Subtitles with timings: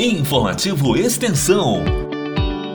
[0.00, 1.84] Informativo Extensão.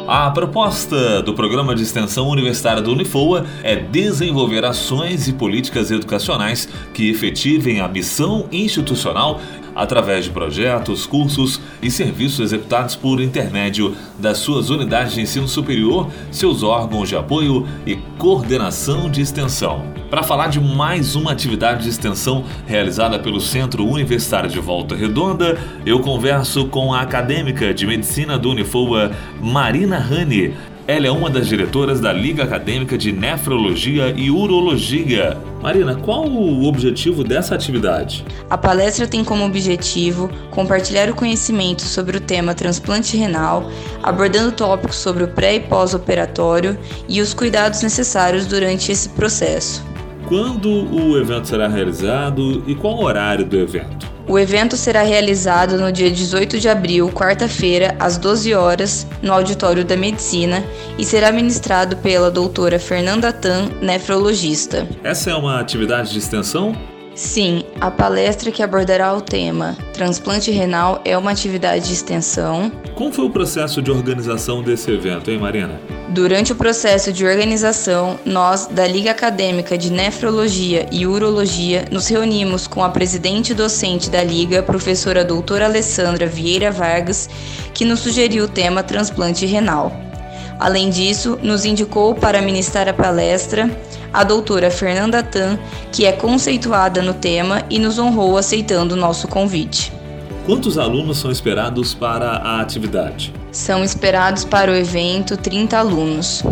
[0.07, 6.69] A proposta do Programa de Extensão Universitária do Unifoa é desenvolver ações e políticas educacionais
[6.94, 9.42] que efetivem a missão institucional
[9.76, 16.09] através de projetos, cursos e serviços executados por intermédio das suas unidades de ensino superior,
[16.31, 19.99] seus órgãos de apoio e coordenação de extensão.
[20.09, 25.55] Para falar de mais uma atividade de extensão realizada pelo Centro Universitário de Volta Redonda,
[25.86, 30.55] eu converso com a acadêmica de medicina do Unifoa, Marina Rani.
[30.89, 35.38] Ela é uma das diretoras da Liga Acadêmica de Nefrologia e Urologia.
[35.62, 38.25] Marina, qual o objetivo dessa atividade?
[38.49, 43.70] A palestra tem como objetivo compartilhar o conhecimento sobre o tema transplante renal,
[44.02, 46.75] abordando tópicos sobre o pré e pós-operatório
[47.07, 49.85] e os cuidados necessários durante esse processo.
[50.27, 54.09] Quando o evento será realizado e qual o horário do evento?
[54.29, 59.84] O evento será realizado no dia 18 de abril, quarta-feira, às 12 horas, no Auditório
[59.84, 60.63] da Medicina
[60.99, 64.88] e será ministrado pela doutora Fernanda Tan, nefrologista.
[65.04, 66.78] Essa é uma atividade de extensão?
[67.20, 72.72] Sim, a palestra que abordará o tema Transplante Renal é uma atividade de extensão.
[72.95, 75.81] Como foi o processo de organização desse evento, hein, Marina?
[76.08, 82.67] Durante o processo de organização, nós, da Liga Acadêmica de Nefrologia e Urologia, nos reunimos
[82.67, 87.30] com a presidente docente da Liga, professora doutora Alessandra Vieira Vargas,
[87.73, 90.09] que nos sugeriu o tema transplante renal.
[90.60, 93.70] Além disso, nos indicou para ministrar a palestra
[94.12, 95.58] a doutora Fernanda Tan,
[95.92, 99.94] que é conceituada no tema e nos honrou aceitando o nosso convite.
[100.46, 103.32] Quantos alunos são esperados para a atividade?
[103.52, 106.44] São esperados para o evento 30 alunos.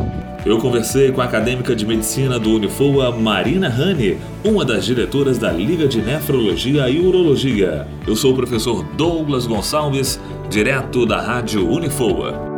[0.45, 5.51] Eu conversei com a acadêmica de medicina do Unifoa, Marina Rani, uma das diretoras da
[5.51, 7.85] Liga de Nefrologia e Urologia.
[8.05, 12.56] Eu sou o professor Douglas Gonçalves, direto da Rádio Unifoa.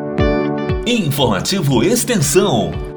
[0.92, 2.89] Informativo Extensão